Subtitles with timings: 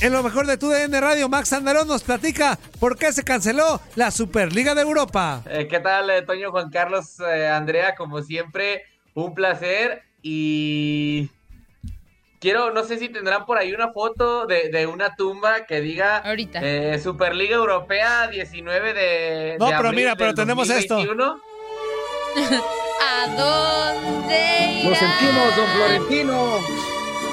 [0.00, 3.80] En lo mejor de tu DN Radio, Max Andarón nos platica por qué se canceló
[3.94, 5.42] la Superliga de Europa.
[5.48, 7.94] Eh, ¿Qué tal, eh, Toño, Juan Carlos, eh, Andrea?
[7.94, 11.30] Como siempre, un placer y
[12.40, 17.00] quiero, no sé si tendrán por ahí una foto de, una tumba que diga eh,
[17.02, 20.98] Superliga Europea 19 de No, de pero mira, pero tenemos esto.
[22.98, 23.02] 2021.
[23.02, 24.98] ¿A dónde Lo irás?
[24.98, 26.60] sentimos, don Florentino.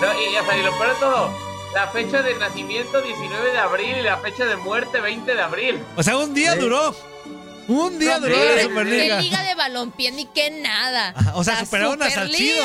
[0.02, 1.38] No, y ya y lo peor de todo,
[1.74, 5.84] la fecha de nacimiento 19 de abril y la fecha de muerte 20 de abril.
[5.96, 6.96] O sea, un día duró.
[7.68, 9.18] Un día duró sí, la Superliga.
[9.18, 11.14] ¿Qué liga de balompié ni qué nada?
[11.36, 12.64] O sea, La superaron a Salcido.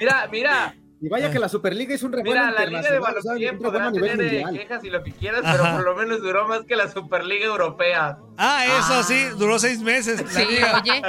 [0.00, 3.52] Mira, mira, Y vaya que la Superliga es un revuelo mira, la liga de balompié
[3.52, 4.58] podrá tener eh, mundial.
[4.58, 5.52] quejas y lo que quieras, Ajá.
[5.58, 8.16] pero por lo menos duró más que la Superliga Europea.
[8.38, 10.22] Ah, eso sí, duró seis meses.
[10.22, 10.80] la Sí, liga.
[10.82, 11.02] oye,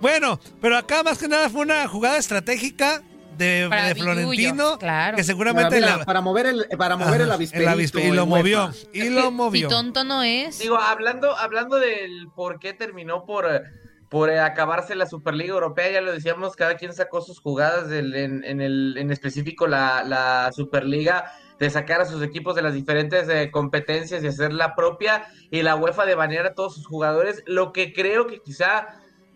[0.00, 3.02] Bueno, pero acá más que nada fue una jugada estratégica
[3.36, 4.78] de, Para de Billullo, Florentino.
[4.78, 5.16] claro.
[5.16, 7.70] Que Para, seguramente mira, la- para mover el, para mover el Ajá, avisperito.
[7.70, 8.70] avispe- y lo movió.
[8.92, 9.68] Y lo movió.
[9.68, 10.58] tonto no es.
[10.58, 13.62] Digo, hablando, hablando del por qué terminó por, eh,
[14.12, 18.14] por eh, acabarse la Superliga Europea, ya lo decíamos, cada quien sacó sus jugadas del-
[18.14, 22.74] en, en el, en específico la, la Superliga, de sacar a sus equipos de las
[22.74, 26.86] diferentes eh, competencias y hacer la propia, y la UEFA de banear a todos sus
[26.86, 28.88] jugadores, lo que creo que quizá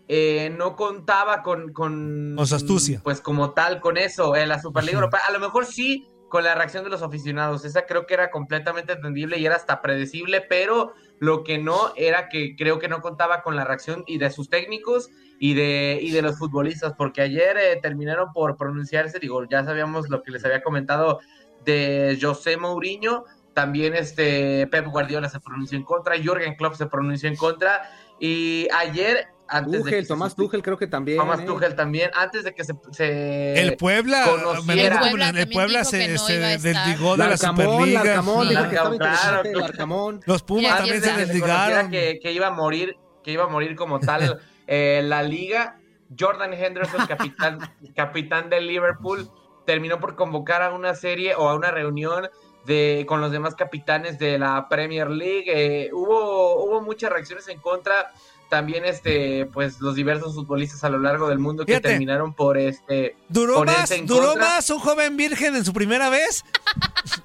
[0.08, 2.34] eh, no contaba con, con...
[2.36, 3.00] Con su astucia.
[3.02, 6.54] Pues como tal, con eso, en la Superliga Europea, a lo mejor sí con la
[6.54, 10.92] reacción de los aficionados, esa creo que era completamente entendible y era hasta predecible, pero
[11.18, 14.50] lo que no era que creo que no contaba con la reacción y de sus
[14.50, 19.64] técnicos y de, y de los futbolistas, porque ayer eh, terminaron por pronunciarse, digo, ya
[19.64, 21.20] sabíamos lo que les había comentado
[21.64, 27.28] de José Mourinho, también este Pep Guardiola se pronunció en contra, Jürgen Klopp se pronunció
[27.28, 31.18] en contra, y ayer, antes de que Tuchel, se Tomás supi- Tuchel creo que también.
[31.18, 31.44] Tomás ¿eh?
[31.44, 32.74] Tuchel también, antes de que se...
[32.92, 36.72] se El Puebla, conociera- me Puebla el Puebla se, que no se iba a estar.
[36.86, 38.02] desligó de la Superliga.
[38.04, 40.20] Larcamón, Claro, claro.
[40.26, 41.90] Los Pumas Ya, también se se desligaron.
[41.90, 45.78] que, que iba a morir, que iba a morir como tal eh, la liga.
[46.18, 47.58] Jordan Henderson, capitán,
[47.96, 49.28] capitán del Liverpool,
[49.66, 52.28] terminó por convocar a una serie o a una reunión
[52.66, 55.44] de, con los demás capitanes de la Premier League.
[55.46, 58.12] Eh, hubo, hubo muchas reacciones en contra.
[58.48, 63.16] También este, pues los diversos futbolistas a lo largo del mundo que terminaron por este
[63.28, 64.44] Duró más, en duró contra.
[64.44, 66.44] más un joven virgen en su primera vez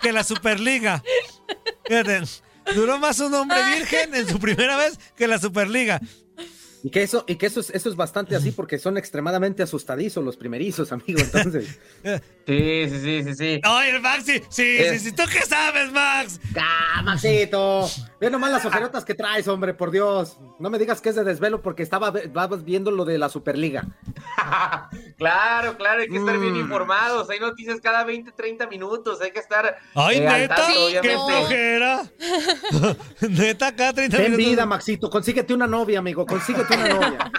[0.01, 1.03] que la Superliga.
[1.85, 2.23] Fíjate,
[2.73, 6.01] duró más un hombre virgen en su primera vez que la Superliga.
[6.83, 10.23] Y que eso, y que eso es, eso es bastante así porque son extremadamente asustadizos
[10.23, 11.19] los primerizos, amigo.
[11.19, 11.79] Entonces,
[12.47, 13.61] Sí, sí, sí, sí, sí.
[13.69, 16.39] Oye, Max, sí, sí, sí, sí, ¿tú qué sabes, Max?
[16.59, 17.87] ¡ah, Maxito!
[18.19, 20.37] Ve nomás las ojerotas que traes, hombre, por Dios.
[20.59, 23.85] No me digas que es de desvelo porque estaba estabas viendo lo de la Superliga.
[25.17, 26.61] Claro, claro, hay que estar bien Mm.
[26.61, 27.29] informados.
[27.29, 29.21] Hay noticias cada 20, 30 minutos.
[29.21, 29.77] Hay que estar.
[29.93, 32.01] Ay, eh, neta, tanto, Sí, qué flojera.
[33.29, 34.45] neta, acá 30 Ten minutos.
[34.51, 35.09] vida, Maxito.
[35.11, 36.25] Consíguete una novia, amigo.
[36.25, 37.31] Consíguete una novia.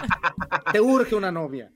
[0.71, 1.71] Te urge una novia.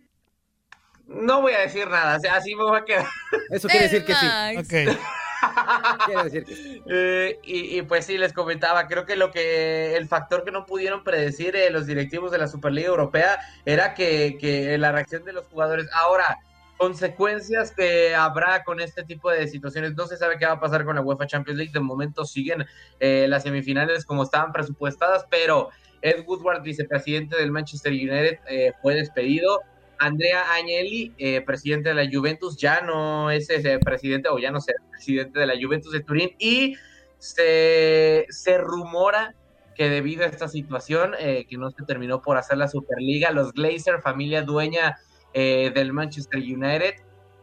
[1.08, 3.06] No voy a decir nada, o sea, así me voy a quedar.
[3.50, 4.26] Eso quiere decir que sí.
[4.26, 4.68] Max.
[4.68, 4.98] Ok.
[6.06, 6.84] Quiere decir que sí.
[6.88, 10.66] Eh, y, y pues sí, les comentaba, creo que lo que el factor que no
[10.66, 15.34] pudieron predecir eh, los directivos de la Superliga Europea era que, que la reacción de
[15.34, 15.88] los jugadores.
[15.94, 16.40] Ahora,
[16.78, 19.96] consecuencias que habrá con este tipo de situaciones.
[19.96, 21.74] No se sabe qué va a pasar con la UEFA Champions League.
[21.74, 22.66] De momento siguen
[23.00, 25.70] eh, las semifinales como estaban presupuestadas, pero
[26.02, 29.62] Ed Woodward, vicepresidente del Manchester United, eh, fue despedido.
[30.00, 34.62] Andrea Agnelli, eh, presidente de la Juventus, ya no es ese presidente o ya no
[34.62, 36.76] será presidente de la Juventus de Turín y
[37.18, 39.36] se, se rumora
[39.78, 43.54] que debido a esta situación eh, que no se terminó por hacer la Superliga, los
[43.54, 44.98] Glazer, familia dueña
[45.34, 46.96] eh, del Manchester United,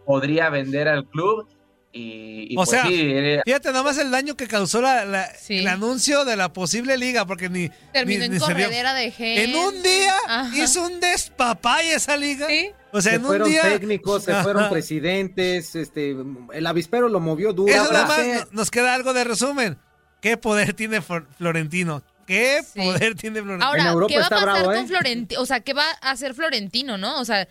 [0.05, 1.47] podría vender al club
[1.97, 5.33] y, y O pues sea, sí, eh, Fíjate nomás el daño que causó la, la-
[5.39, 5.59] Sí.
[5.59, 7.71] el anuncio de la posible liga, porque ni.
[7.93, 9.45] Terminó ni- en ni corredera de gente.
[9.45, 10.57] En un día Ajá.
[10.59, 12.49] hizo un despapay esa liga.
[12.49, 12.71] Sí.
[12.93, 13.63] O sea, Se en un fueron día.
[13.63, 16.15] técnicos, se fueron presidentes, este,
[16.53, 17.73] el avispero lo movió duro.
[17.73, 19.79] Eso Ahora, nada más no- nos queda algo de resumen.
[20.21, 22.03] ¿Qué poder tiene Flor- Florentino?
[22.27, 22.81] ¿Qué Sí.
[22.81, 23.67] poder tiene Florentino?
[23.69, 24.87] Ahora, En Europa ¿qué va a pasar bravo, con ¿eh?
[24.87, 25.41] Florentino?
[25.43, 27.21] O sea, ¿qué va a hacer Florentino, no?
[27.21, 27.47] O sea,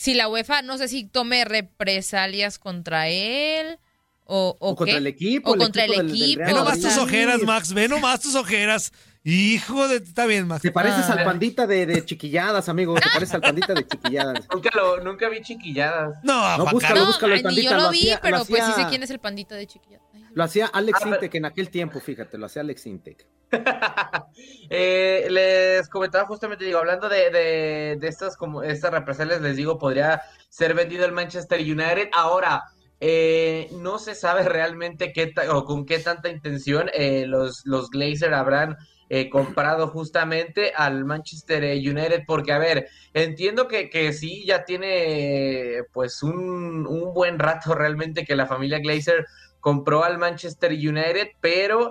[0.00, 3.78] si la UEFA, no sé si tome represalias contra él
[4.24, 4.98] o, o, O contra qué.
[4.98, 6.44] el equipo, O el contra equipo el del- del equipo.
[6.46, 7.72] Ve nomás tus ojeras, Max.
[7.74, 8.92] Ve nomás tus ojeras.
[9.24, 9.96] Hijo de.
[9.96, 10.62] Está bien, Max.
[10.62, 11.12] Te pareces Ah.
[11.14, 12.94] al pandita de, de chiquilladas, amigo.
[12.94, 14.46] Te pareces al pandita de chiquilladas.
[14.54, 16.18] nunca, lo, nunca vi chiquilladas.
[16.22, 17.00] No, No, búscalo.
[17.00, 18.72] No, búscalo, el ay, ni pandita, yo lo, lo vi, hacía- pero lo pues sí
[18.76, 20.00] sé quién es el pandita de chiquilla.
[20.14, 23.26] Ay, Lo hacía Alex Ah, pero- Intec en aquel tiempo, fíjate, lo hacía Alex Intec.
[24.72, 29.78] Eh, les comentaba justamente, digo, hablando de, de, de estas como estas represalias, les digo,
[29.78, 32.08] podría ser vendido el Manchester United.
[32.12, 32.62] Ahora,
[33.00, 38.32] eh, no se sabe realmente qué o con qué tanta intención eh, los, los Glazer
[38.34, 38.76] habrán
[39.08, 45.82] eh, comprado justamente al Manchester United, porque a ver, entiendo que, que sí, ya tiene
[45.92, 49.26] pues un, un buen rato realmente que la familia Glazer
[49.58, 51.90] compró al Manchester United, pero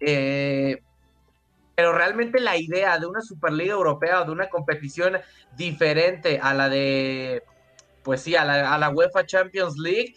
[0.00, 0.78] eh,
[1.74, 5.18] pero realmente la idea de una Superliga Europea o de una competición
[5.56, 7.42] diferente a la de,
[8.02, 10.14] pues sí, a la, a la UEFA Champions League,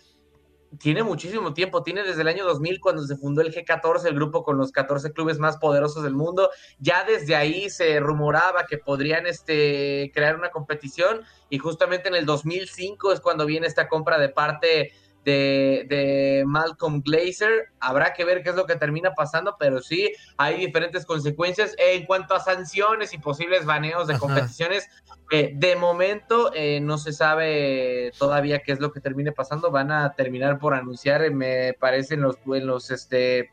[0.80, 4.44] tiene muchísimo tiempo, tiene desde el año 2000 cuando se fundó el G14, el grupo
[4.44, 6.50] con los 14 clubes más poderosos del mundo,
[6.80, 12.26] ya desde ahí se rumoraba que podrían este, crear una competición y justamente en el
[12.26, 14.92] 2005 es cuando viene esta compra de parte
[15.28, 20.14] de, de Malcolm Glazer, habrá que ver qué es lo que termina pasando, pero sí,
[20.38, 24.22] hay diferentes consecuencias en cuanto a sanciones y posibles baneos de Ajá.
[24.22, 24.88] competiciones.
[25.32, 29.70] eh, de momento eh, no se sabe todavía qué es lo que termine pasando.
[29.70, 33.52] Van a terminar por anunciar, eh, me parece, en los, en los este,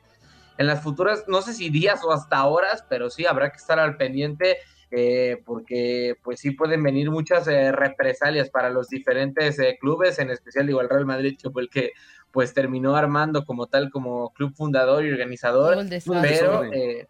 [0.59, 3.81] en las futuras, no sé si días o hasta horas, pero sí habrá que estar
[3.81, 4.59] al pendiente.
[4.96, 10.31] Eh, porque pues sí pueden venir muchas eh, represalias para los diferentes eh, clubes, en
[10.31, 11.93] especial digo el Real Madrid, que fue el que
[12.31, 16.29] pues terminó armando como tal, como club fundador y organizador, todo el desastre.
[16.29, 17.08] pero eh,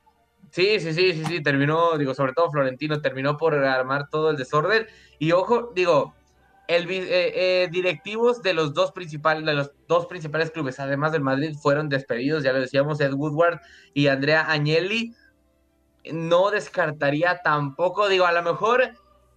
[0.51, 4.37] sí, sí, sí, sí, sí, terminó, digo, sobre todo Florentino, terminó por armar todo el
[4.37, 4.87] desorden.
[5.19, 6.15] Y ojo, digo,
[6.67, 11.23] el eh, eh, directivos de los dos principales, de los dos principales clubes, además del
[11.23, 13.61] Madrid, fueron despedidos, ya lo decíamos, Ed Woodward
[13.93, 15.15] y Andrea Agnelli.
[16.13, 18.95] No descartaría tampoco, digo, a lo mejor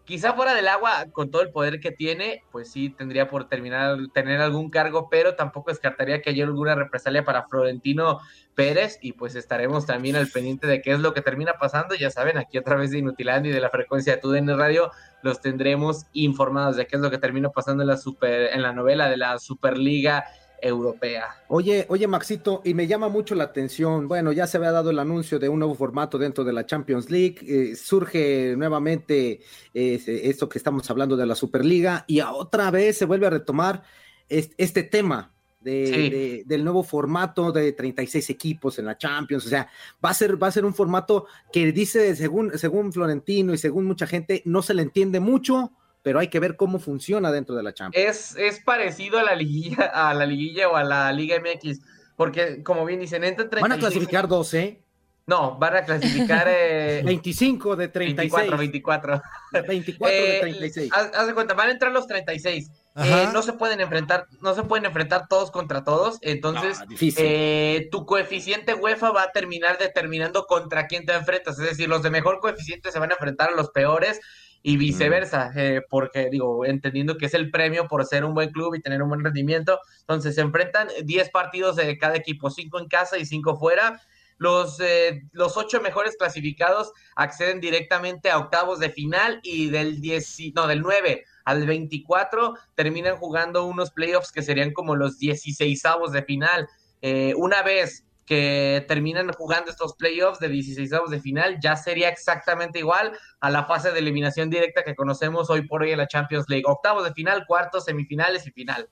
[0.07, 3.97] quizá fuera del agua, con todo el poder que tiene, pues sí tendría por terminar,
[4.13, 8.21] tener algún cargo, pero tampoco descartaría que haya alguna represalia para Florentino
[8.55, 11.93] Pérez y pues estaremos también al pendiente de qué es lo que termina pasando.
[11.93, 14.91] Ya saben, aquí a través de Inutilandia y de la frecuencia de TUDN Radio
[15.23, 18.71] los tendremos informados de qué es lo que termina pasando en la super, en la
[18.71, 20.23] novela de la Superliga
[20.61, 21.25] Europea.
[21.49, 24.07] Oye, oye, Maxito, y me llama mucho la atención.
[24.07, 27.09] Bueno, ya se había dado el anuncio de un nuevo formato dentro de la Champions
[27.09, 27.37] League.
[27.47, 29.41] eh, surge nuevamente
[29.73, 33.31] eh, esto que estamos hablando de la Superliga y a otra vez se vuelve a
[33.31, 33.83] retomar
[34.29, 35.33] es- este tema.
[35.59, 36.09] de- Sí.
[36.09, 39.67] de- del nuevo formato de 36 equipos en la Champions, o sea,
[40.05, 43.83] va a ser, va a ser un formato que dice, según, según Florentino y según
[43.85, 45.73] mucha gente, no se le entiende mucho,
[46.07, 48.07] pero hay que ver cómo funciona dentro de la Champions.
[48.07, 51.81] Es, es parecido a la liguilla, a la liguilla o a la Liga MX,
[52.15, 54.81] porque como bien dicen, entran Van a 36 clasificar 12,
[55.25, 56.47] No, van a clasificar.
[56.49, 58.31] Eh, 25 de 36.
[58.31, 59.21] 24, 24.
[59.67, 60.91] 24 de 36.
[60.93, 62.71] Eh, haz, haz de cuenta, van a entrar los 36.
[62.95, 66.19] Eh, no se pueden enfrentar, no se pueden enfrentar todos contra todos.
[66.21, 71.59] Entonces, No, eh, tu coeficiente UEFA va a terminar determinando contra quién te enfrentas.
[71.59, 74.21] Es decir, los de mejor coeficiente se van a enfrentar a los peores
[74.67, 78.75] y viceversa, eh, porque digo, entendiendo que es el premio por ser un buen club
[78.75, 79.79] y tener un buen rendimiento.
[80.01, 84.01] Entonces, se enfrentan 10 partidos de cada equipo, 5 en casa y 5 fuera.
[84.37, 90.37] Los, eh, los ocho mejores clasificados acceden directamente a octavos de final y del 10,
[90.53, 95.81] no, del 9 al 24 terminan jugando unos playoffs que serían como los 16
[96.11, 96.67] de final.
[97.01, 102.79] Eh, una vez que terminan jugando estos playoffs de 16 de final, ya sería exactamente
[102.79, 106.45] igual a la fase de eliminación directa que conocemos hoy por hoy en la Champions
[106.49, 106.65] League.
[106.67, 108.89] Octavos de final, cuartos, semifinales y final.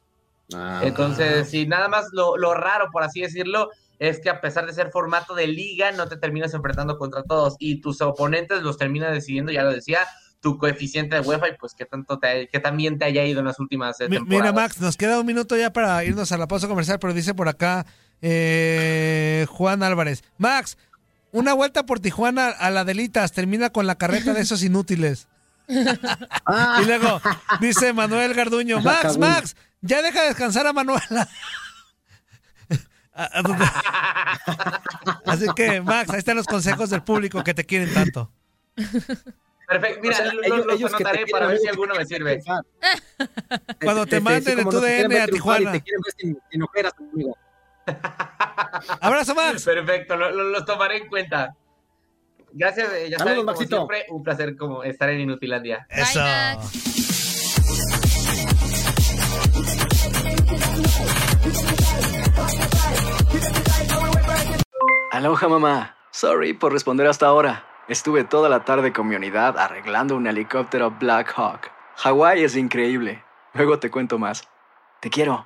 [0.54, 0.80] Ah.
[0.84, 4.74] Entonces, sí, nada más lo, lo raro, por así decirlo, es que a pesar de
[4.74, 9.12] ser formato de liga, no te terminas enfrentando contra todos y tus oponentes los termina
[9.12, 10.00] decidiendo, ya lo decía,
[10.40, 13.48] tu coeficiente de UEFA y pues que tanto te, que también te haya ido en
[13.48, 14.28] las últimas eh, temporadas.
[14.28, 17.34] Mira, Max, nos queda un minuto ya para irnos a la pausa comercial, pero dice
[17.34, 17.86] por acá
[18.22, 20.24] eh, Juan Álvarez.
[20.38, 20.78] Max,
[21.32, 25.28] una vuelta por Tijuana a la Delitas, termina con la carreta de esos inútiles.
[26.46, 26.80] Ah.
[26.82, 27.22] Y luego
[27.60, 29.18] dice Manuel Garduño, Max.
[29.18, 31.28] Max, ya deja descansar a Manuela.
[35.26, 38.32] Así que, Max, ahí están los consejos del público que te quieren tanto.
[38.76, 42.44] Perfecto, mira, O sea, ellos- los ellos anotaré quieren para ver si alguno me sirve.
[43.84, 45.72] Cuando te manden de tu DN a y Tijuana.
[45.72, 47.38] Te quieren ver sin, sin ojeras, amigo.
[49.02, 49.64] Abrazo, Max.
[49.66, 51.56] Perfecto, lo- tomaré en cuenta.
[52.52, 53.76] Gracias, eh, ya Saludos, saben, como Maxito.
[53.78, 55.86] siempre, un placer como estar en Inutilandia.
[55.90, 56.22] Eso.
[65.12, 65.96] Aloha mamá.
[66.12, 67.66] Sorry por responder hasta ahora.
[67.88, 71.72] Estuve toda la tarde con mi unidad arreglando un helicóptero Black Hawk.
[71.98, 73.24] Hawái es increíble.
[73.54, 74.48] Luego te cuento más.
[75.02, 75.46] Te quiero.